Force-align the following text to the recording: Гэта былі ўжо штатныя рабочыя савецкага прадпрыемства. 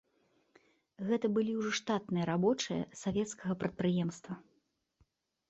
Гэта 1.09 1.29
былі 1.35 1.53
ўжо 1.59 1.71
штатныя 1.79 2.25
рабочыя 2.31 2.81
савецкага 3.03 3.53
прадпрыемства. 3.67 4.33